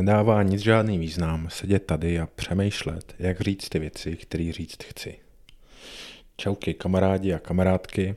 [0.00, 5.18] Nedává nic žádný význam sedět tady a přemýšlet, jak říct ty věci, které říct chci.
[6.36, 8.16] Čauky kamarádi a kamarádky,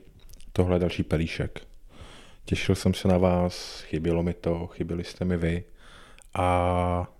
[0.52, 1.66] tohle je další pelíšek.
[2.44, 5.64] Těšil jsem se na vás, chybělo mi to, chyběli jste mi vy
[6.34, 7.12] a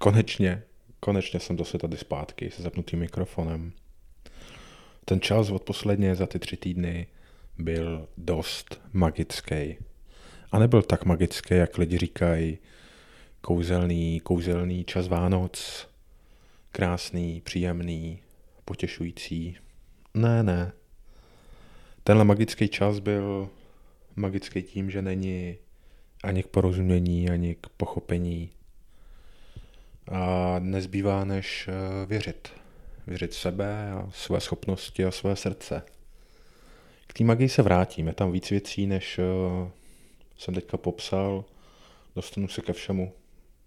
[0.00, 0.62] konečně,
[1.00, 3.72] konečně jsem zase tady zpátky se zapnutým mikrofonem.
[5.04, 7.06] Ten čas od posledně za ty tři týdny
[7.58, 9.76] byl dost magický.
[10.52, 12.58] A nebyl tak magický, jak lidi říkají,
[13.42, 15.88] kouzelný, kouzelný čas Vánoc,
[16.72, 18.18] krásný, příjemný,
[18.64, 19.56] potěšující.
[20.14, 20.72] Ne, ne.
[22.04, 23.48] Tenhle magický čas byl
[24.16, 25.56] magický tím, že není
[26.24, 28.50] ani k porozumění, ani k pochopení.
[30.08, 32.48] A nezbývá než eh, věřit.
[33.06, 35.82] Věřit sebe a své schopnosti a své srdce.
[37.06, 38.06] K té magii se vrátím.
[38.06, 39.22] Je tam víc věcí, než eh,
[40.36, 41.44] jsem teďka popsal.
[42.16, 43.12] Dostanu se ke všemu.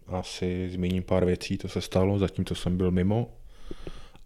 [0.08, 3.34] Asi zmíním pár věcí, co se stalo, zatímco jsem byl mimo.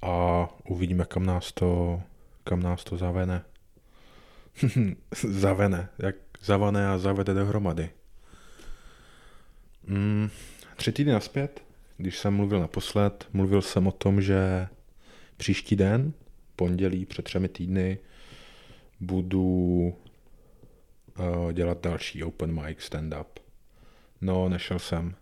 [0.01, 2.01] A uvidíme, kam nás to,
[2.43, 3.43] kam nás to zavene.
[5.29, 7.89] zavene, jak zavane a zavede dohromady.
[9.87, 10.29] Mm,
[10.75, 11.63] tři týdny naspět,
[11.97, 14.67] když jsem mluvil naposled, mluvil jsem o tom, že
[15.37, 16.13] příští den,
[16.55, 17.97] pondělí před třemi týdny,
[18.99, 19.43] budu
[21.19, 23.25] uh, dělat další open mic stand-up.
[24.21, 25.15] No, nešel jsem.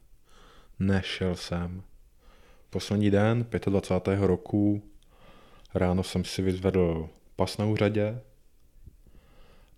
[0.80, 1.84] Nešel jsem.
[2.70, 4.20] Poslední den, 25.
[4.20, 4.84] roku,
[5.74, 8.22] ráno jsem si vyzvedl pas na úřadě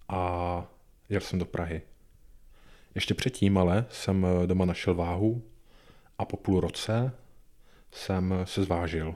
[0.10, 0.66] a
[1.10, 1.82] jel jsem do Prahy.
[2.96, 5.44] Ještě předtím ale jsem eh, doma našel váhu
[6.18, 7.12] a po půl roce
[7.92, 9.16] jsem se zvážil.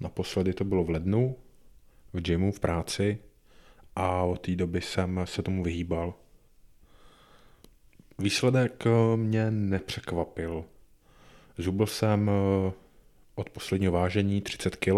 [0.00, 1.36] Naposledy to bylo v lednu,
[2.12, 3.18] v gymu, v práci
[3.96, 6.14] a od té doby jsem se tomu vyhýbal.
[8.18, 10.64] Výsledek eh, mě nepřekvapil.
[11.58, 12.72] Zubl jsem eh,
[13.34, 14.90] od posledního vážení 30 kg.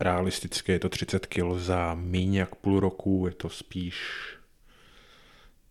[0.00, 3.96] Realisticky je to 30 kg za méně jak půl roku, je to spíš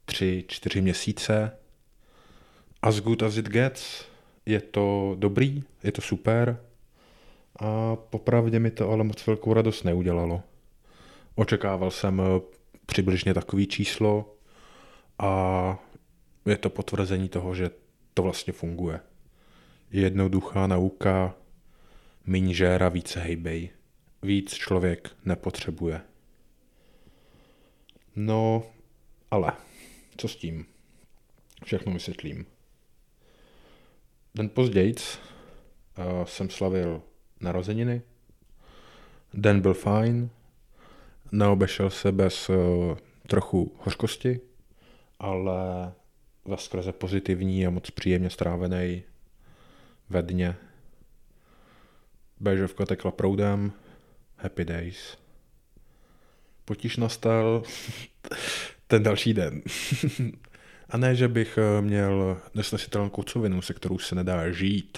[0.08, 1.52] 3-4 měsíce.
[2.82, 4.06] As good as it gets.
[4.46, 6.62] Je to dobrý, je to super.
[7.60, 10.44] A popravdě mi to ale moc velkou radost neudělalo.
[11.36, 12.42] Očekával jsem eh,
[12.86, 14.35] přibližně takový číslo
[15.20, 15.80] a
[16.46, 17.70] je to potvrzení toho, že
[18.14, 19.00] to vlastně funguje.
[19.92, 21.36] Jednoduchá nauka,
[22.26, 23.70] míň žéra, více hejbej.
[24.22, 26.02] Víc člověk nepotřebuje.
[28.16, 28.64] No,
[29.32, 29.52] ale
[30.18, 30.66] co s tím?
[31.66, 32.46] Všechno vysvětlím.
[34.36, 37.02] Den později uh, jsem slavil
[37.40, 38.02] narozeniny.
[39.34, 40.30] Den byl fajn,
[41.32, 42.56] neobešel se bez uh,
[43.28, 44.40] trochu hořkosti,
[45.20, 45.92] ale
[46.46, 49.04] ve skrze pozitivní a moc příjemně strávený
[50.10, 50.56] ve dně.
[52.40, 53.72] Béžovka tekla proudem,
[54.38, 55.18] happy days.
[56.66, 57.64] Potíž nastal
[58.88, 59.62] ten další den.
[60.90, 64.98] a ne, že bych eh, měl nesnesitelnou kocovinu, se kterou se nedá žít.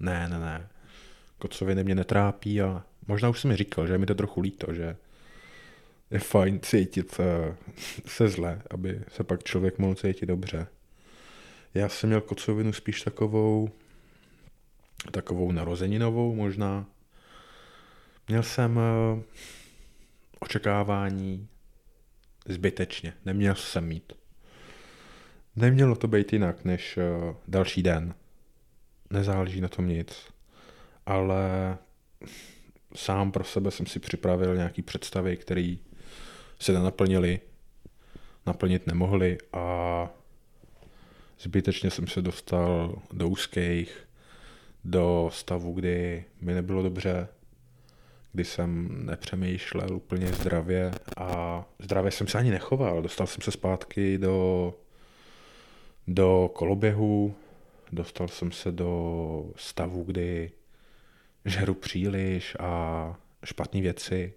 [0.00, 0.68] Ne, ne, ne.
[1.38, 4.96] Kocoviny mě netrápí a možná už jsem mi říkal, že mi to trochu líto, že
[6.10, 7.56] je fajn cítit eh,
[8.06, 10.66] se zle, aby se pak člověk mohl cítit dobře.
[11.74, 13.70] Já jsem měl kocovinu spíš takovou,
[15.10, 16.86] takovou narozeninovou možná.
[18.28, 19.22] Měl jsem eh,
[20.40, 21.48] očekávání
[22.48, 23.12] zbytečně.
[23.24, 24.12] Neměl jsem mít.
[25.56, 28.14] Nemělo to být jinak než uh, další den.
[29.10, 30.26] Nezáleží na tom nic.
[31.06, 31.78] Ale
[32.94, 35.74] sám pro sebe jsem si připravil nějaký představy, které
[36.58, 37.40] se nenaplnily,
[38.46, 40.08] naplnit nemohly a
[41.40, 44.08] zbytečně jsem se dostal do úzkých,
[44.84, 47.28] do stavu, kdy mi nebylo dobře,
[48.32, 53.02] kdy jsem nepřemýšlel úplně zdravě a zdravě jsem se ani nechoval.
[53.02, 54.74] Dostal jsem se zpátky do,
[56.06, 57.34] do koloběhu,
[57.92, 60.50] dostal jsem se do stavu, kdy
[61.44, 63.14] žeru příliš a
[63.44, 64.34] špatné věci.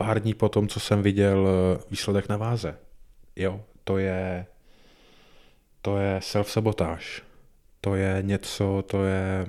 [0.00, 1.48] Pár dní po tom, co jsem viděl
[1.90, 2.78] výsledek na váze.
[3.36, 4.46] Jo, to je,
[5.82, 7.22] to je self-sabotáž.
[7.80, 9.46] To je něco, to je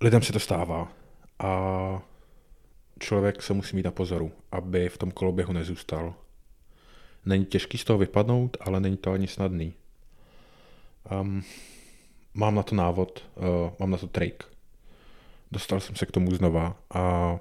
[0.00, 0.92] lidem se to stává
[1.38, 1.52] a
[3.00, 6.14] člověk se musí mít na pozoru, aby v tom koloběhu nezůstal.
[7.26, 9.74] Není těžký z toho vypadnout, ale není to ani snadný.
[11.20, 11.42] Um,
[12.34, 13.44] mám na to návod, uh,
[13.78, 14.57] mám na to trik.
[15.52, 17.36] Dostal jsem se k tomu znova a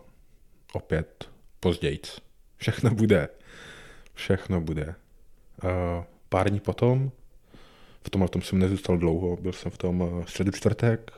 [0.74, 2.00] opět později.
[2.57, 3.30] Všechno bude.
[4.13, 4.95] Všechno bude.
[6.30, 7.12] pár dní potom,
[8.04, 11.12] v tomhle tom jsem nezůstal dlouho, byl jsem v tom středu čtvrtek,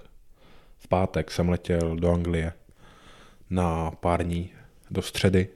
[0.78, 2.54] v pátek jsem letěl do Anglie
[3.50, 4.52] na pár dní
[4.92, 5.48] do středy.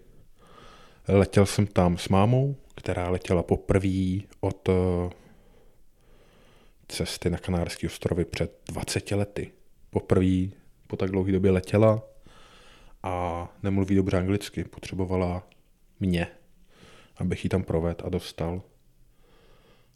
[1.08, 4.70] Letěl jsem tam s mámou, která letěla poprvé od
[6.88, 9.52] cesty na Kanárské ostrovy před 20 lety.
[9.90, 10.63] Poprvé
[10.94, 12.04] po tak dlouhé době letěla
[13.04, 14.64] a nemluví dobře anglicky.
[14.64, 15.48] Potřebovala
[16.00, 16.28] mě,
[17.18, 18.62] abych ji tam provedl a dostal.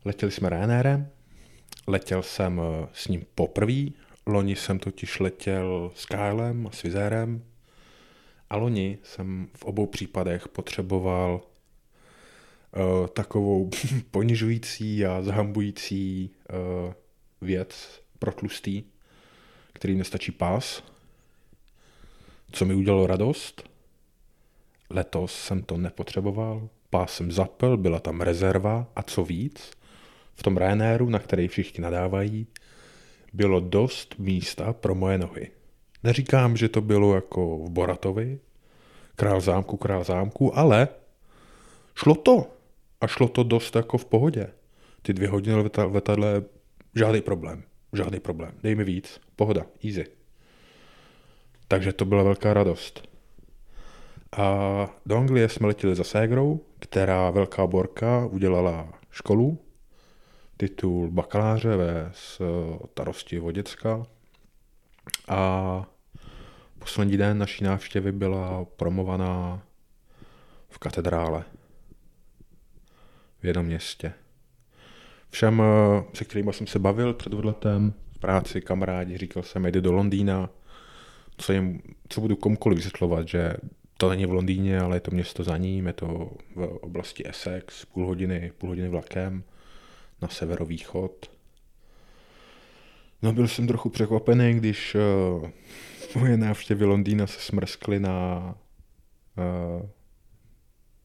[0.05, 1.09] Letěli jsme Ryanairem,
[1.87, 3.83] letěl jsem eh, s ním poprvé,
[4.25, 7.43] loni jsem totiž letěl s Kylem a s Vizérem
[8.49, 13.69] a loni jsem v obou případech potřeboval uh, takovou
[14.11, 16.93] ponižující a zahambující uh,
[17.41, 18.83] věc pro tlustý,
[19.77, 20.83] který nestačí pás,
[22.51, 23.69] co mi udělalo radost.
[24.89, 29.71] Letos jsem to nepotřeboval, pás jsem zapel, byla tam rezerva a co víc,
[30.35, 32.47] v tom Ryanairu, na který všichni nadávají,
[33.33, 35.51] bylo dost místa pro moje nohy.
[36.03, 38.39] Neříkám, že to bylo jako v Boratovi,
[39.15, 40.87] král zámku, král zámku, ale
[41.95, 42.45] šlo to.
[43.01, 44.49] A šlo to dost jako v pohodě.
[45.01, 46.43] Ty dvě hodiny v letadle,
[46.95, 47.63] žádný problém.
[47.93, 48.51] Žádný problém.
[48.63, 49.21] Dej mi víc.
[49.35, 49.65] Pohoda.
[49.85, 50.05] Easy.
[51.67, 53.07] Takže to byla velká radost.
[54.37, 54.45] A
[55.05, 59.59] do Anglie jsme letěli za ségrou, která velká borka udělala školu,
[60.57, 64.05] titul bakaláře ve starosti Voděcka.
[65.27, 65.85] A
[66.79, 69.63] poslední den naší návštěvy byla promovaná
[70.69, 71.43] v katedrále
[73.39, 74.13] v jednom městě.
[75.29, 79.81] Všem, eh, se kterými jsem se bavil před odletem v práci, kamarádi, říkal jsem, jde
[79.81, 80.49] do Londýna,
[81.37, 83.53] co, jim, co budu komukoliv vysvětlovat, že
[83.97, 87.85] to není v Londýně, ale je to město za ním, je to v oblasti Essex,
[87.85, 89.43] půl hodiny, půl hodiny vlakem
[90.21, 91.31] na severovýchod.
[93.21, 95.49] No byl jsem trochu překvapený, když uh,
[96.15, 98.55] moje návštěvy Londýna se smrskly na
[99.37, 99.89] uh,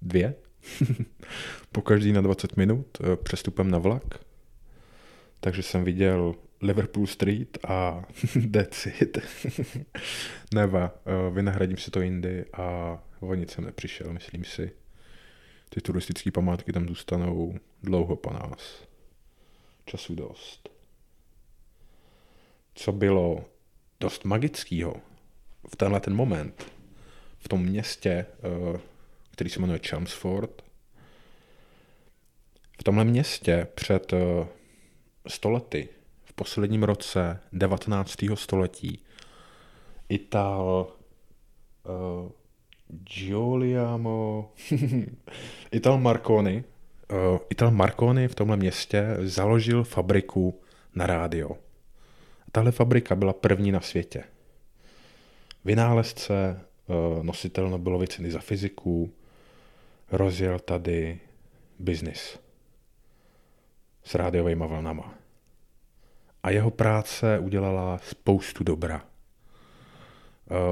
[0.03, 0.35] dvě,
[1.73, 4.25] po každý na 20 minut uh, přestupem na vlak.
[5.41, 8.05] Takže jsem viděl Liverpool Street a
[8.53, 9.19] that's it.
[10.55, 14.73] Neva, uh, vynahradím si to jindy a o nic jsem nepřišel, myslím si.
[15.69, 18.89] Ty turistické památky tam zůstanou dlouho po nás.
[19.85, 20.69] Času dost.
[22.75, 23.45] Co bylo
[24.01, 24.95] dost magického
[25.69, 26.73] v tenhle ten moment,
[27.39, 28.27] v tom městě,
[28.73, 28.81] uh,
[29.33, 30.63] který se jmenuje Chelmsford,
[32.81, 34.19] v tomhle městě před uh,
[35.29, 35.89] stolety
[36.25, 38.17] v posledním roce 19.
[38.35, 39.03] století
[40.09, 40.87] Ital
[41.85, 42.31] uh,
[42.89, 44.51] Giuliano
[45.73, 46.65] Ital Marconi
[47.13, 50.61] uh, Ital Marconi v tomhle městě založil fabriku
[50.95, 51.51] na rádio.
[52.53, 54.25] Tahle fabrika byla první na světě.
[55.65, 56.61] Vynálezce,
[57.23, 59.13] nositel Nobelovy ceny za fyziku,
[60.13, 61.21] rozjel tady
[61.79, 62.39] biznis
[64.05, 65.15] s rádiovými vlnama
[66.43, 69.05] a jeho práce udělala spoustu dobra.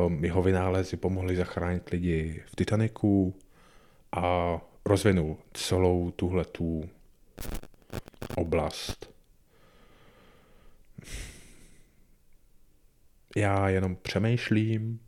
[0.07, 3.35] Um, jeho vynálezy pomohly zachránit lidi v Titaniku
[4.13, 6.91] a rozvinul celou tuhle tu
[8.37, 9.11] oblast.
[13.37, 15.01] Já jenom přemýšlím,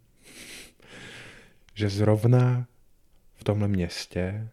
[1.74, 2.66] že zrovna
[3.42, 4.48] v tomhle městě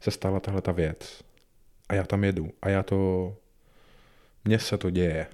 [0.00, 1.24] se stala tahle ta věc.
[1.88, 2.52] A já tam jedu.
[2.62, 3.36] A já to
[4.44, 5.26] mně se to děje.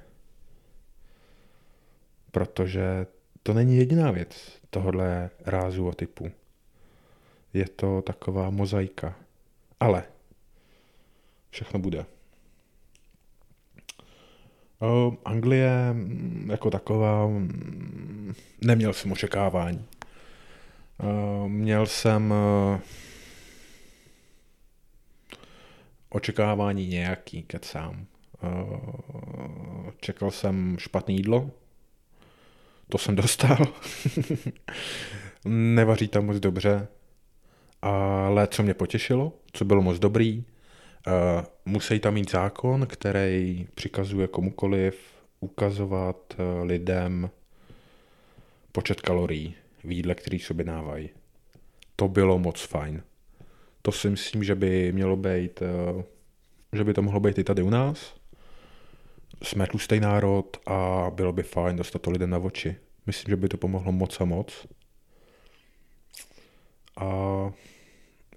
[2.30, 3.06] Protože
[3.42, 6.32] to není jediná věc tohohle rázu a typu.
[7.52, 9.16] Je to taková mozaika.
[9.80, 10.04] Ale
[11.50, 12.06] všechno bude.
[14.80, 19.86] O, Anglie mm, jako taková mm, neměl jsem očekávání.
[21.00, 22.34] O, měl jsem
[26.08, 28.06] očekávání nějaký, kecám.
[28.42, 31.50] Eh, čekal jsem špatné jídlo,
[32.88, 33.58] to jsem dostal.
[35.44, 36.88] Nevaří tam moc dobře,
[37.82, 40.44] ale co mě potěšilo, co bylo moc dobrý,
[41.64, 45.00] musí tam mít zákon, který přikazuje komukoliv
[45.40, 47.30] ukazovat lidem
[48.72, 49.54] počet kalorií
[49.86, 51.10] v jídle, který sobě dávají.
[51.96, 53.02] To bylo moc fajn.
[53.82, 55.60] To si myslím, že by mělo být,
[55.94, 56.02] uh,
[56.72, 58.16] že by to mohlo být i tady u nás
[59.42, 62.76] jsme tlustý národ a bylo by fajn dostat to lidem na oči.
[63.06, 64.66] Myslím, že by to pomohlo moc a moc.
[66.96, 67.06] A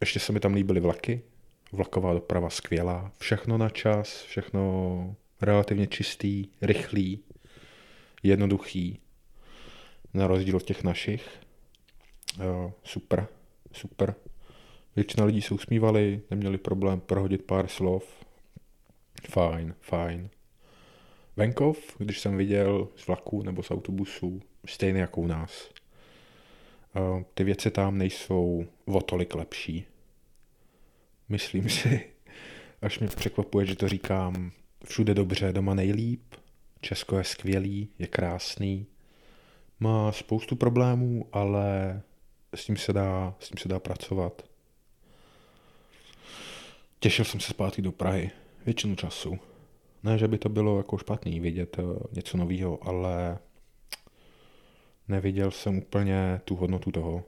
[0.01, 1.21] ještě se mi tam líbily vlaky.
[1.71, 7.19] vlaková doprava skvělá, všechno na čas, všechno relativně čistý, rychlý,
[8.23, 8.99] jednoduchý,
[10.13, 11.39] na rozdíl od těch našich.
[12.43, 13.27] Jo, super,
[13.71, 14.15] super.
[14.95, 18.25] Většina lidí se usmívali, neměli problém prohodit pár slov.
[19.29, 20.29] Fajn, fajn.
[21.35, 25.69] Venkov, když jsem viděl z vlaku nebo z autobusu, stejný jako u nás.
[27.33, 29.85] Ty věci tam nejsou o tolik lepší.
[31.29, 32.09] Myslím si,
[32.81, 34.51] až mě překvapuje, že to říkám
[34.85, 36.23] všude dobře, doma nejlíp,
[36.81, 38.85] Česko je skvělý, je krásný,
[39.79, 42.01] má spoustu problémů, ale
[42.55, 44.41] s tím se dá, s tím se dá pracovat.
[46.99, 48.31] Těšil jsem se zpátky do Prahy
[48.65, 49.39] většinu času.
[50.03, 53.39] Ne, že by to bylo jako špatný vidět eh, něco nového, ale
[55.07, 57.23] neviděl jsem úplně tu hodnotu toho.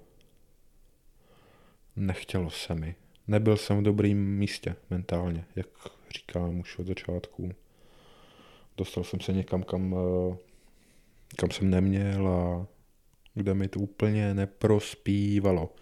[1.95, 2.95] Nechtělo se mi.
[3.27, 5.67] Nebyl jsem v dobrým místě mentálně, jak
[6.17, 7.51] říkám už od začátku.
[8.77, 10.37] Dostal jsem se někam, kam, eh,
[11.37, 12.67] kam jsem neměl a
[13.33, 15.73] kde mi to úplně neprospívalo.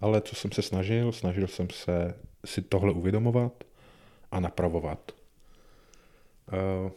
[0.00, 3.64] Ale co jsem se snažil, snažil jsem se si tohle uvědomovat
[4.30, 5.12] a napravovat.
[6.52, 6.90] Uh,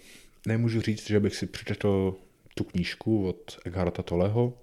[0.47, 2.15] nemůžu říct, že bych si přečetl
[2.55, 4.53] tu knížku od Eckharta Toleho,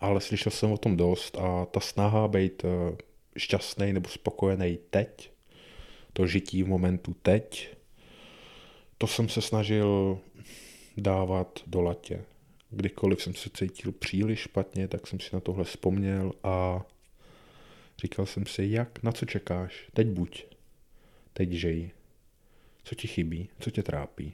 [0.00, 2.70] ale slyšel jsem o tom dost a ta snaha být uh,
[3.36, 5.30] šťastný nebo spokojený teď,
[6.12, 7.76] to žití v momentu teď,
[8.98, 10.18] to jsem se snažil
[10.96, 12.24] dávat do latě.
[12.70, 16.86] Kdykoliv jsem se cítil příliš špatně, tak jsem si na tohle vzpomněl a
[18.02, 20.46] říkal jsem si, jak, na co čekáš, teď buď,
[21.32, 21.90] teď žij.
[22.84, 24.32] Co ti chybí, co tě trápí?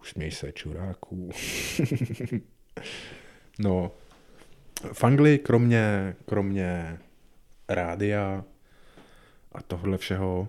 [0.00, 1.30] Usměj se, čuráků.
[3.58, 3.92] no,
[4.92, 6.98] v Anglii kromě, kromě
[7.68, 8.44] rádia
[9.52, 10.48] a tohle všeho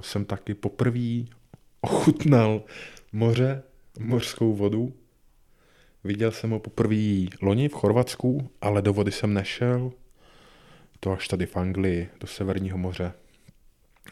[0.00, 1.24] jsem taky poprvé
[1.80, 2.62] ochutnal
[3.12, 3.62] moře,
[3.98, 4.94] mořskou vodu.
[6.04, 9.92] Viděl jsem ho poprvé loni v Chorvatsku, ale do vody jsem nešel.
[11.00, 13.12] To až tady v Anglii, do Severního moře.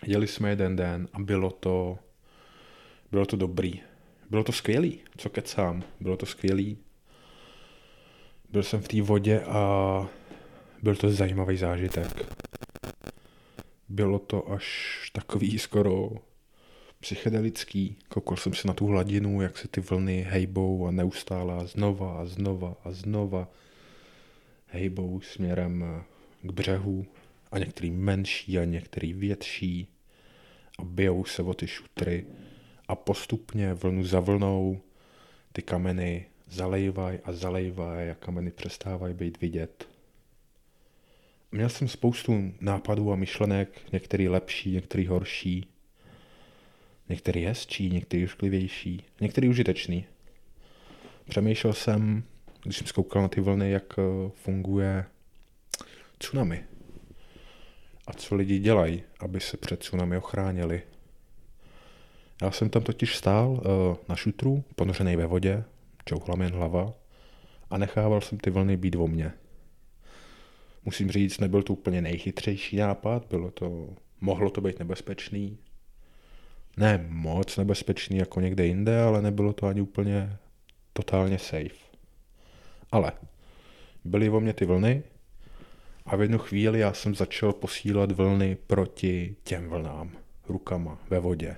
[0.07, 1.99] Jeli jsme jeden den a bylo to,
[3.13, 3.81] bylo to dobrý.
[4.31, 6.79] Bylo to skvělý, co kecám, bylo to skvělý.
[8.51, 10.07] Byl jsem v té vodě a
[10.83, 12.35] byl to zajímavý zážitek.
[13.89, 16.11] Bylo to až takový skoro
[17.00, 17.97] psychedelický.
[18.09, 22.25] Koukal jsem se na tu hladinu, jak se ty vlny hejbou a neustále znova a
[22.25, 23.49] znova a znova
[24.66, 26.04] hejbou směrem
[26.42, 27.07] k břehu
[27.52, 29.88] a některý menší a některý větší
[30.78, 32.26] a bijou se o ty šutry
[32.88, 34.80] a postupně vlnu za vlnou
[35.52, 39.88] ty kameny zalejvají a zalejvají a kameny přestávají být vidět.
[41.52, 45.66] Měl jsem spoustu nápadů a myšlenek, některý lepší, některý horší,
[47.11, 50.05] některý hezčí, některý užklivější, některý užitečný.
[51.29, 52.23] Přemýšlel jsem,
[52.62, 55.05] když jsem zkoukal na ty vlny, jak eh, funguje
[56.19, 56.64] tsunami.
[58.07, 60.83] A co lidi dělají, aby se před tsunami ochránili.
[62.43, 63.61] Já jsem tam totiž stál uh,
[64.09, 65.64] na šutru, ponořený ve vodě,
[66.05, 66.93] čouchla jen hlava
[67.71, 69.33] a nechával jsem ty vlny být o mně.
[70.85, 73.88] Musím říct, nebyl to úplně nejchytřejší nápad, bylo to,
[74.21, 75.59] mohlo to být nebezpečný.
[76.77, 80.37] Ne moc nebezpečný jako někde jinde, ale nebylo to ani úplně
[80.93, 81.91] totálně safe.
[82.93, 83.12] Ale
[84.05, 85.03] byly o mě ty vlny
[86.07, 90.11] a v jednu chvíli já jsem začal posílat vlny proti těm vlnám,
[90.49, 91.57] rukama, ve vodě.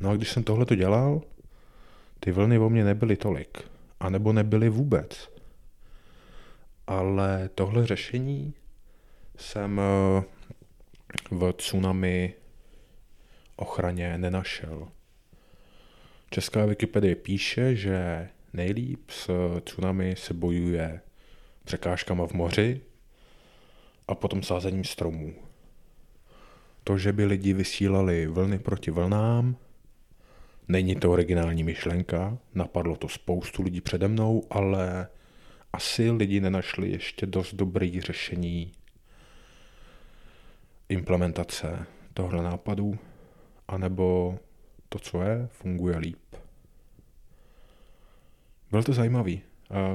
[0.00, 1.22] No a když jsem tohle to dělal,
[2.20, 3.58] ty vlny o mě nebyly tolik,
[4.00, 5.28] anebo nebyly vůbec.
[6.86, 8.54] Ale tohle řešení
[9.36, 10.24] jsem eh,
[11.30, 12.34] v tsunami
[13.56, 14.88] ochraně nenašel.
[16.30, 19.30] Česká Wikipedie píše, že nejlíp s
[19.64, 21.00] tsunami se bojuje
[21.64, 22.80] překážkama v moři
[24.08, 25.34] a potom sázením stromů.
[26.84, 29.56] To, že by lidi vysílali vlny proti vlnám,
[30.68, 35.08] není to originální myšlenka, napadlo to spoustu lidí přede mnou, ale
[35.72, 38.72] asi lidi nenašli ještě dost dobrý řešení
[40.88, 42.98] implementace tohle nápadu,
[43.68, 44.38] anebo
[44.88, 46.36] to, co je, funguje líp.
[48.70, 49.42] Byl to zajímavý.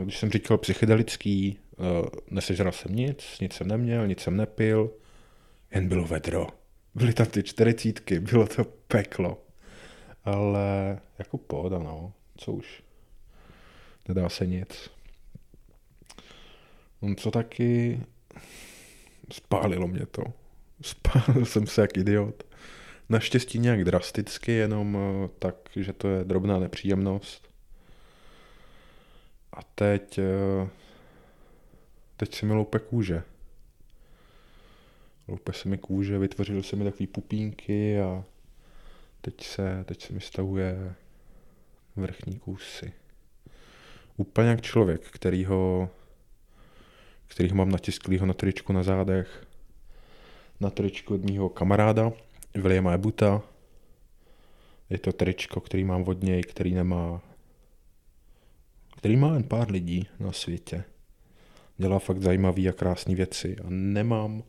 [0.04, 4.92] Když jsem říkal psychedelický, Eh, nesežral jsem nic, nic jsem neměl, nic jsem nepil,
[5.72, 6.48] jen bylo vedro.
[6.96, 9.44] Byly tam ty čtyřicítky, bylo to peklo.
[10.26, 12.84] Ale jako pohoda, no, co už.
[14.08, 14.90] Nedá se nic.
[17.02, 18.00] No, co taky
[19.32, 20.24] spálilo mě to.
[20.82, 22.44] Spálil jsem se jak idiot.
[23.12, 27.50] Naštěstí nějak drasticky, jenom eh, tak, že to je drobná nepříjemnost.
[29.54, 30.70] A teď, eh,
[32.18, 33.24] teď se mi loupe kůže.
[35.28, 38.24] Loupe se mi kůže, vytvořily se mi takové pupínky a
[39.22, 40.96] teď se, teď se mi stavuje
[41.96, 42.94] vrchní kusy.
[44.18, 45.90] Úplně jak člověk, kterýho,
[47.28, 49.48] kterýho mám natisklýho na tričku na zádech.
[50.60, 52.12] Na tričku od mýho kamaráda,
[52.56, 53.42] Williama Ebuta.
[54.90, 57.22] Je to tričko, který mám od něj, který nemá
[59.02, 60.84] který má jen pár lidí na světě.
[61.78, 64.44] Dělá fakt zajímavé a krásné věci a nemám,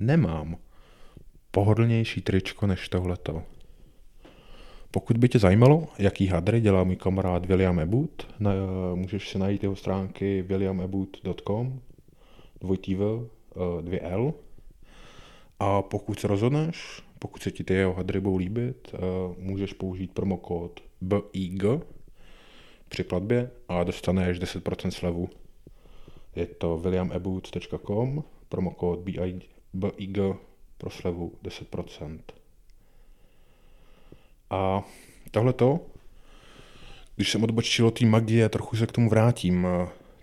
[0.00, 0.56] nemám
[1.50, 3.42] pohodlnější tričko než tohleto.
[4.90, 8.50] Pokud by tě zajímalo, jaký hadry dělá můj kamarád William Ebut, na,
[8.94, 11.80] můžeš si najít jeho stránky williamebut.com,
[12.60, 14.34] dvojtý eh, dvě L.
[15.60, 18.98] A pokud se rozhodneš, pokud se ti ty jeho hadry budou líbit, eh,
[19.38, 21.64] můžeš použít promokód BIG
[22.88, 25.28] při platbě a dostaneš 10% slevu.
[26.36, 30.18] Je to williameboots.com, promokód BIG
[30.78, 32.20] pro slevu 10%.
[34.50, 34.84] A
[35.30, 35.80] tohleto,
[37.16, 39.66] když jsem odbočil od té magie, trochu se k tomu vrátím.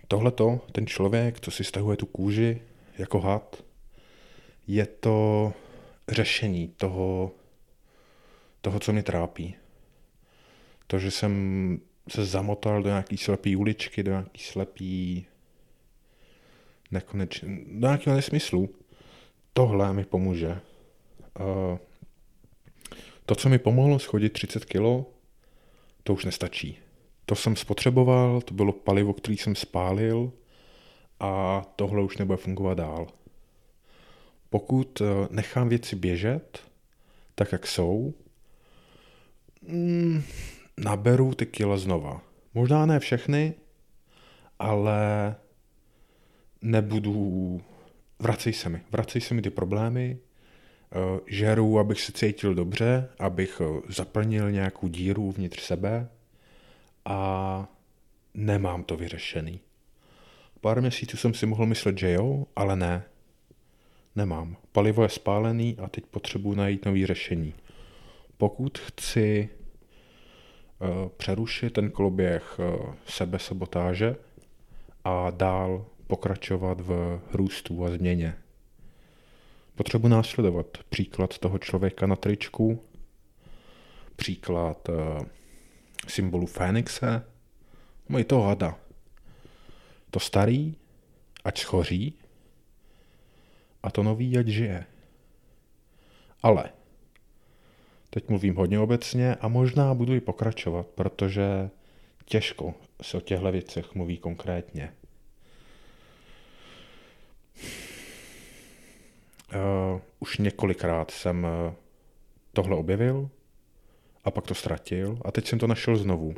[0.08, 2.60] Tohleto, ten člověk, co si stahuje tu kůži
[2.98, 3.62] jako had,
[4.66, 5.52] je to
[6.08, 7.32] řešení toho,
[8.60, 9.54] toho, co mě trápí.
[10.86, 15.26] To, že jsem se zamotal do nějaký slepý uličky, do nějaký slepý
[16.90, 18.68] nekonečně, do nějakého nesmyslu.
[19.52, 20.60] Tohle mi pomůže.
[21.40, 21.78] Uh,
[23.26, 25.06] to, co mi pomohlo schodit 30 kg,
[26.02, 26.78] to už nestačí.
[27.26, 30.32] To jsem spotřeboval, to bylo palivo, který jsem spálil
[31.20, 33.06] a tohle už nebude fungovat dál.
[34.50, 36.58] Pokud eh, nechám věci běžet,
[37.34, 38.14] tak jak jsou,
[39.62, 40.22] mm,
[40.76, 42.22] naberu ty kila znova.
[42.54, 43.54] Možná ne všechny,
[44.58, 45.34] ale
[46.62, 47.60] nebudu...
[48.18, 48.80] Vracej se mi.
[48.90, 50.18] Vracej se mi ty problémy,
[50.92, 56.08] Eh, žeru, abych se cítil dobře, abych eh, zaplnil nějakou díru vnitř sebe
[57.04, 57.68] a
[58.34, 59.60] nemám to vyřešený.
[60.60, 63.02] Pár měsíců jsem si mohl myslet, že jo, ale ne.
[64.16, 64.56] Nemám.
[64.72, 67.54] Palivo je spálený a teď potřebuji najít nový řešení.
[68.36, 69.48] Pokud chci
[70.78, 74.16] uh, přerušit ten koloběh uh, sebesabotáže
[75.04, 78.36] a dál pokračovat v růstu a změně,
[79.76, 82.82] Potřebuji následovat příklad toho člověka na tričku,
[84.16, 84.96] příklad uh,
[86.08, 87.24] symbolu Fénixe,
[88.08, 88.78] no i toho hada.
[90.10, 90.74] To starý,
[91.44, 92.18] ať schoří,
[93.86, 94.84] a to nový, ať žije.
[96.42, 96.70] Ale
[98.10, 101.70] teď mluvím hodně obecně a možná budu i pokračovat, protože
[102.24, 104.92] těžko se o těchto věcech mluví konkrétně.
[109.54, 111.74] Uh, už několikrát jsem uh,
[112.52, 113.30] tohle objevil
[114.24, 116.34] a pak to ztratil a teď jsem to našel znovu.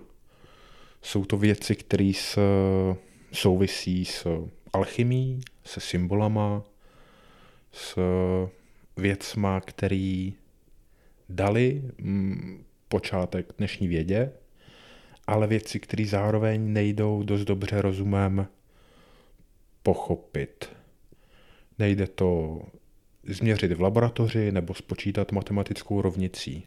[1.02, 2.12] Jsou to věci, které
[3.32, 6.62] souvisí s alchymí, se symbolama,
[7.72, 7.98] s
[8.96, 10.34] věcma, který
[11.28, 14.32] dali mm, počátek dnešní vědě,
[15.26, 18.46] ale věci, které zároveň nejdou dost dobře rozumem
[19.82, 20.76] pochopit.
[21.78, 22.60] Nejde to
[23.24, 26.66] změřit v laboratoři nebo spočítat matematickou rovnicí.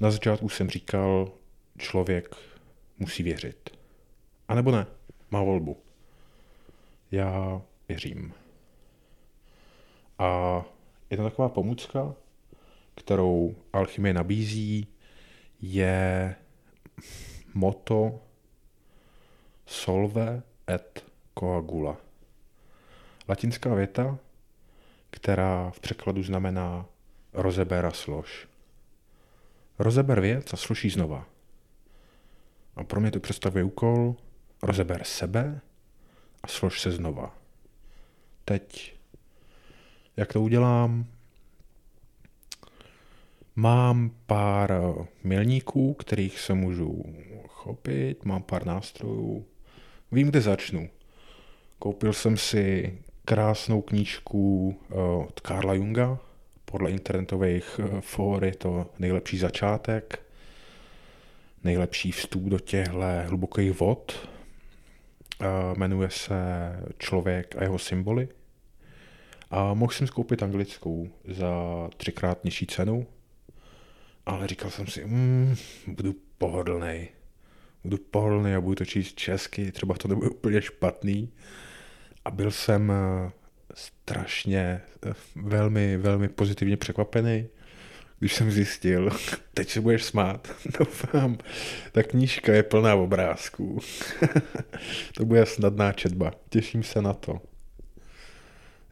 [0.00, 1.32] Na začátku jsem říkal,
[1.78, 2.36] člověk
[2.98, 3.70] musí věřit.
[4.48, 4.86] A nebo ne,
[5.30, 5.76] má volbu.
[7.12, 8.32] Já věřím.
[10.18, 10.62] A
[11.10, 12.14] je to taková pomůcka,
[12.94, 14.86] kterou alchymie nabízí,
[15.60, 16.36] je
[17.54, 18.20] moto
[19.66, 21.04] solve et
[21.38, 21.96] coagula.
[23.28, 24.18] Latinská věta,
[25.10, 26.86] která v překladu znamená
[27.32, 28.48] rozeber a slož.
[29.78, 31.26] Rozeber věc a složí znova.
[32.76, 34.16] A pro mě to představuje úkol
[34.62, 35.60] rozeber sebe
[36.42, 37.38] a slož se znova.
[38.44, 38.96] Teď,
[40.16, 41.06] jak to udělám?
[43.56, 44.72] Mám pár
[45.24, 47.04] milníků, kterých se můžu
[47.48, 49.46] chopit, mám pár nástrojů.
[50.12, 50.88] Vím, kde začnu.
[51.78, 54.94] Koupil jsem si krásnou knížku eh,
[55.28, 56.18] od Karla Junga.
[56.64, 60.22] Podle internetových eh, for je to nejlepší začátek,
[61.64, 64.28] nejlepší vstup do těchto hlubokých vod.
[65.40, 65.46] Eh,
[65.76, 66.34] jmenuje se
[66.98, 68.28] Člověk a jeho symboly.
[69.54, 71.50] A mohl jsem skoupit anglickou za
[71.96, 73.06] třikrát nižší cenu,
[74.26, 77.08] ale říkal jsem si, mm, budu pohodlný.
[77.84, 81.32] Budu pohodlný a budu to číst česky, třeba to nebude úplně špatný.
[82.24, 83.32] A byl jsem eh,
[83.74, 87.46] strašně, eh, velmi, velmi pozitivně překvapený,
[88.18, 89.10] když jsem zjistil,
[89.54, 91.38] teď se budeš smát, doufám,
[91.92, 93.78] ta knížka je plná obrázků.
[95.16, 97.53] to bude snadná četba, těším se na to.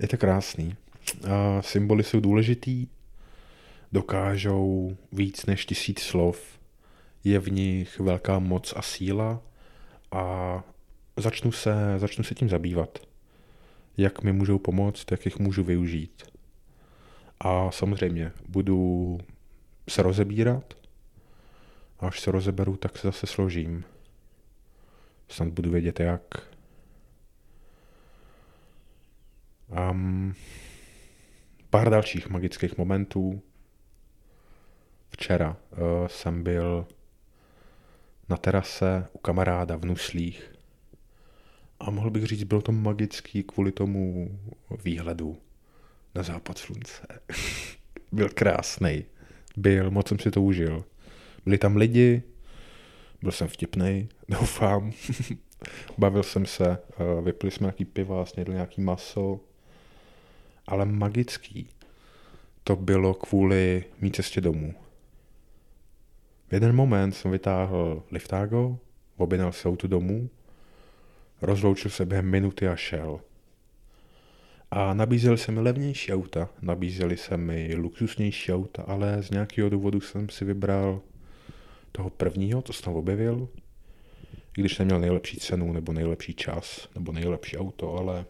[0.02, 0.74] Je to krásný.
[1.30, 2.86] A symboly jsou důležitý,
[3.92, 6.58] dokážou víc než tisíc slov,
[7.24, 9.40] je v nich velká moc a síla
[10.12, 10.62] a
[11.16, 12.98] začnu se, začnu se tím zabývat.
[13.96, 16.22] Jak mi můžou pomoct, jak jich můžu využít.
[17.40, 19.18] A samozřejmě budu
[19.88, 20.74] se rozebírat.
[22.00, 23.84] Až se rozeberu, tak se zase složím.
[25.28, 26.51] Snad budu vědět jak.
[29.72, 30.34] Um,
[31.70, 33.42] pár dalších magických momentů.
[35.08, 36.86] Včera uh, jsem byl
[38.28, 40.52] na terase u kamaráda v Nuslích
[41.80, 44.28] a mohl bych říct, byl to magický kvůli tomu
[44.84, 45.36] výhledu
[46.14, 47.06] na západ slunce.
[48.12, 49.04] byl krásný.
[49.56, 50.84] Byl, moc jsem si to užil.
[51.44, 52.22] Byli tam lidi,
[53.22, 54.92] byl jsem vtipný, doufám.
[55.98, 59.40] Bavil jsem se, eh, vypili jsme nějaký piva, snědli nějaký maso,
[60.66, 61.68] ale magický
[62.64, 64.74] to bylo kvůli mý cestě domů.
[66.48, 68.78] V jeden moment jsem vytáhl liftágo,
[69.16, 70.30] objednal se auto domů,
[71.42, 73.20] rozloučil se během minuty a šel.
[74.70, 80.00] A nabízeli se mi levnější auta, nabízeli se mi luxusnější auta, ale z nějakého důvodu
[80.00, 81.00] jsem si vybral
[81.92, 83.48] toho prvního, co jsem objevil,
[84.58, 88.24] i když neměl nejlepší cenu, nebo nejlepší čas, nebo nejlepší auto, ale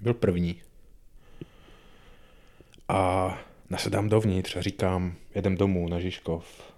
[0.00, 0.62] byl první.
[2.88, 3.38] A
[3.70, 6.72] nasedám dovnitř a říkám, jedem domů na Žižkov.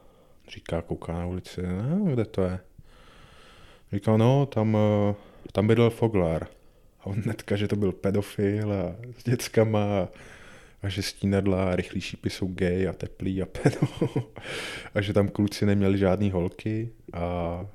[0.49, 2.61] Říká, kouká na ulici, no, kde to je?
[3.93, 5.15] Říkal, no, tam, eh,
[5.53, 6.47] tam bydlel Foglar.
[7.01, 10.09] A on netka, že to byl pedofil a s dětskama
[10.83, 13.79] a že stínadla a rychlý šípy jsou gay a teplý a pedo.
[14.95, 17.67] a že tam kluci neměli žádný holky a, a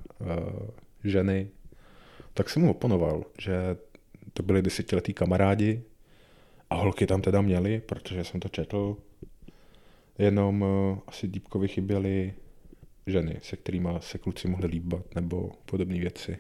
[1.04, 1.48] ženy.
[2.34, 3.78] Tak jsem mu oponoval, že
[4.34, 5.84] to byli desetiletí kamarádi
[6.70, 8.98] a holky tam teda měli, protože jsem to četl.
[10.18, 12.34] Jenom uh, asi Dípkovi chyběly
[13.08, 16.38] ženy, se kterými se kluci mohli líbat nebo podobné věci.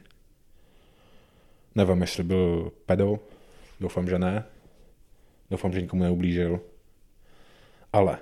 [1.75, 3.19] Nevím, jestli byl pedo,
[3.79, 4.43] doufám, že ne.
[5.51, 6.59] Doufám, že nikomu neublížil.
[7.93, 8.17] Ale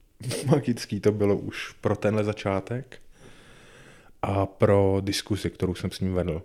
[0.46, 3.00] magický to bylo už pro tenhle začátek
[4.22, 6.42] a pro diskuzi, kterou jsem s ním vedl.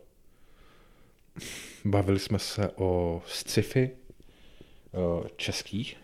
[1.86, 5.98] Bavili jsme se o sci-fi eh, českých.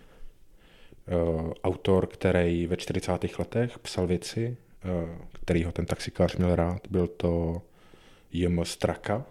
[1.08, 3.40] Eh, autor, který ve 40.
[3.40, 7.62] letech psal věci, eh, kterýho ten taxikář měl rád, byl to
[8.32, 8.66] J.M.
[8.66, 9.26] Straka,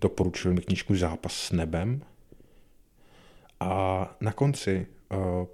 [0.00, 2.02] doporučil mi knížku Zápas s nebem.
[3.60, 4.86] A na konci,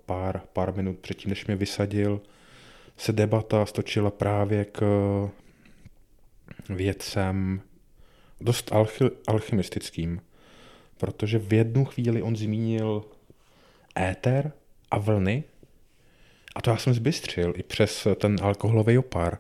[0.07, 2.21] pár, pár minut předtím, než mě vysadil,
[2.97, 4.81] se debata stočila právě k
[6.69, 7.63] věcem
[8.45, 10.21] dost alchy, alchymistickým,
[10.99, 13.05] protože v jednu chvíli on zmínil
[13.99, 14.53] éter
[14.91, 15.45] a vlny,
[16.55, 19.39] a to já jsem zbystřil i přes ten alkoholový opar,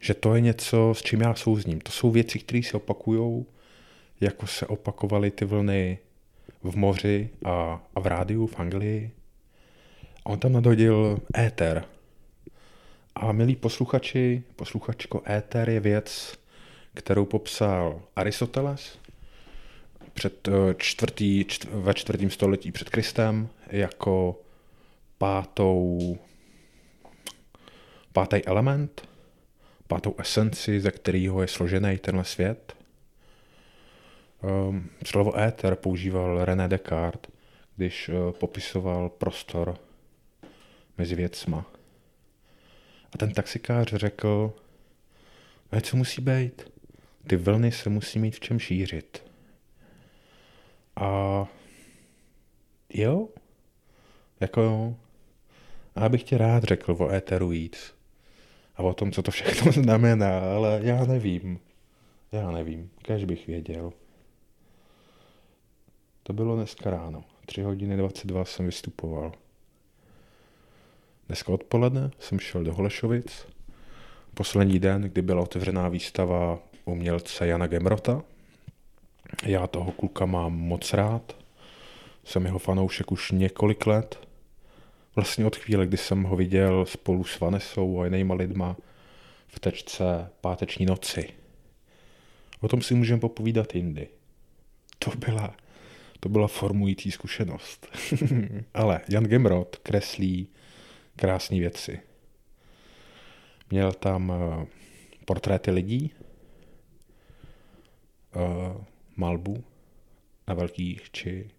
[0.00, 1.80] že to je něco, s čím já souzním.
[1.80, 3.46] To jsou věci, které se opakujou
[4.20, 5.98] jako se opakovaly ty vlny
[6.62, 9.10] v moři a, a v rádiu v Anglii.
[10.24, 11.84] A on tam nadhodil éter.
[13.14, 16.38] A milí posluchači, posluchačko, éter je věc,
[16.98, 18.98] kterou popsal Aristoteles
[20.14, 24.40] před eh, čtvrtý, čtv, ve čtvrtém století před Kristem jako
[25.18, 26.18] pátou,
[28.12, 29.08] pátý element,
[29.86, 32.76] pátou esenci, ze kterého je složený tenhle svět.
[34.42, 37.30] Um, slovo éter používal René Descartes,
[37.76, 39.78] když uh, popisoval prostor
[40.98, 41.66] mezi věcma.
[43.14, 44.52] A ten taxikář řekl,
[45.72, 46.77] no co musí být?
[47.28, 49.22] Ty vlny se musí mít v čem šířit.
[50.96, 51.46] A
[52.94, 53.28] jo,
[54.40, 54.96] jako jo.
[55.94, 57.94] A já bych ti rád řekl o éteru víc.
[58.76, 61.60] A o tom, co to všechno znamená, ale já nevím.
[62.32, 63.92] Já nevím, kež bych věděl.
[66.22, 67.24] To bylo dneska ráno.
[67.46, 69.32] 3 hodiny 22 jsem vystupoval.
[71.26, 73.46] Dneska odpoledne jsem šel do Holešovic.
[74.34, 76.58] Poslední den, kdy byla otevřená výstava
[76.92, 78.22] umělce Jana Gemrota.
[79.44, 81.36] Já toho kluka mám moc rád.
[82.24, 84.28] Jsem jeho fanoušek už několik let.
[85.16, 88.76] Vlastně od chvíle, kdy jsem ho viděl spolu s Vanesou a jinýma lidma
[89.46, 91.28] v tečce Páteční noci.
[92.60, 94.08] O tom si můžeme popovídat jindy.
[94.98, 95.54] To byla,
[96.20, 97.86] to byla formující zkušenost.
[98.74, 100.48] Ale Jan Gemrod kreslí
[101.16, 102.00] krásné věci.
[103.70, 104.64] Měl tam uh,
[105.24, 106.12] portréty lidí,
[108.36, 108.84] uh,
[109.16, 109.64] malbu
[110.48, 111.50] na velkých či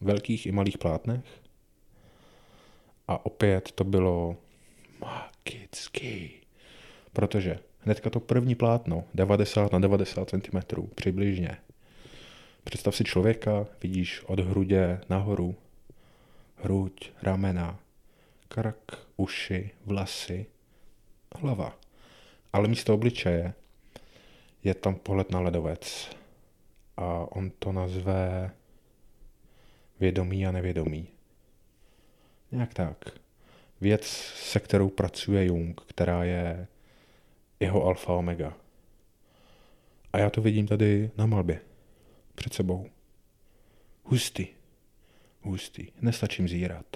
[0.00, 1.24] velkých i malých plátnech.
[3.08, 4.36] A opět to bylo
[5.00, 6.30] magický.
[7.12, 10.58] Protože hnedka to první plátno, 90 na 90 cm
[10.94, 11.56] přibližně.
[12.64, 15.56] Představ si člověka, vidíš od hrudě nahoru,
[16.56, 17.78] hruď, ramena,
[18.48, 20.46] krk, uši, vlasy,
[21.36, 21.78] hlava.
[22.52, 23.54] Ale místo obličeje
[24.64, 26.10] je tam pohled na ledovec.
[26.96, 28.50] A on to nazve
[30.00, 31.08] vědomí a nevědomí.
[32.52, 33.04] Nějak tak.
[33.80, 36.66] Věc, se kterou pracuje Jung, která je
[37.60, 38.56] jeho alfa omega.
[40.12, 41.60] A já to vidím tady na malbě.
[42.34, 42.86] Před sebou.
[44.04, 44.46] Hustý.
[45.42, 45.86] Hustý.
[46.00, 46.86] Nestačím zírat.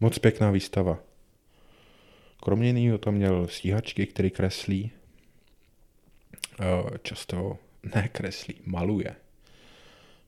[0.00, 0.98] Moc pěkná výstava.
[2.42, 4.90] Kromě jiného tam měl stíhačky, který kreslí.
[6.60, 7.58] Eh, často
[7.94, 9.16] ne kreslí, maluje.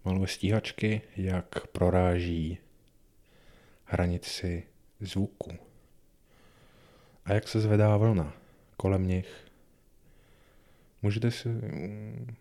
[0.05, 2.59] Maluje stíhačky, jak proráží
[3.85, 4.62] hranici
[5.01, 5.51] zvuku.
[7.25, 8.33] A jak se zvedá vlna
[8.77, 9.47] kolem nich.
[11.03, 12.37] Můžete si mm,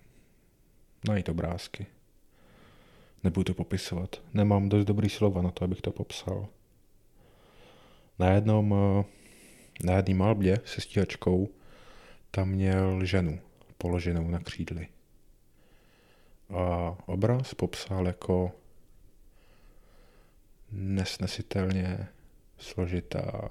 [1.08, 1.86] najít obrázky.
[3.24, 4.22] Nebudu to popisovat.
[4.34, 6.48] Nemám dost dobrý slova na to, abych to popsal.
[8.20, 9.04] Na jednom, eh,
[9.84, 11.50] na jedné malbě se stíhačkou
[12.32, 13.40] tam měl ženu
[13.82, 14.88] položenou na křídli.
[16.50, 18.52] A obraz popsal jako
[20.72, 22.08] nesnesitelně
[22.58, 23.50] složitá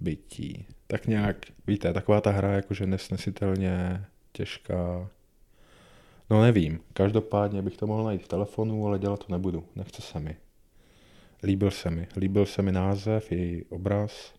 [0.00, 0.66] bytí.
[0.86, 5.10] Tak nějak, víte, taková ta hra jakože nesnesitelně těžká.
[6.30, 10.20] No nevím, každopádně bych to mohl najít v telefonu, ale dělat to nebudu, nechce se
[10.20, 10.36] mi.
[11.42, 14.34] Líbil se mi, líbil se mi název, její obraz,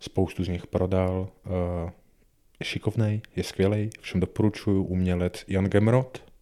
[0.00, 1.90] spoustu z nich prodal, uh,
[2.60, 6.32] je šikovnej, je skvělý, všem doporučuju, umělec Jan Gemrod.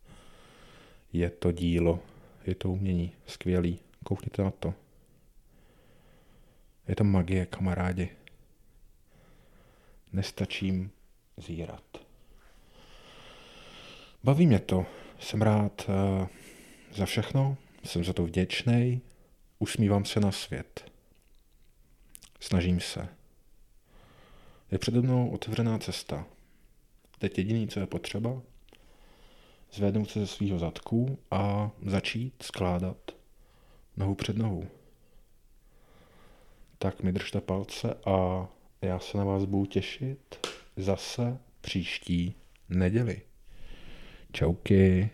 [1.12, 2.01] Je to dílo,
[2.46, 4.75] je to umění, skvělý, koukněte na to.
[6.88, 8.09] Je to magie, kamarádi.
[10.12, 10.90] Nestačím
[11.37, 11.85] zírat.
[14.25, 14.87] Baví mě to.
[15.20, 16.27] Jsem rád uh,
[16.94, 19.01] za všechno, jsem za to vděčný,
[19.59, 20.92] usmívám se na svět.
[22.40, 23.22] Snažím se.
[24.73, 26.27] Je přede mnou otevřená cesta.
[27.19, 28.43] Teď jediný, co je potřeba,
[29.73, 32.97] zvednout se ze svého zadku a začít skládat
[33.97, 34.65] nohu před nohou.
[36.79, 38.49] Tak mi držte palce a
[38.83, 42.35] já se na vás budu těšit zase příští
[42.69, 43.23] neděli.
[44.33, 45.11] Čauky.